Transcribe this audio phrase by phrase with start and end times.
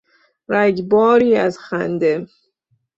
[0.47, 2.27] رگباری از خنده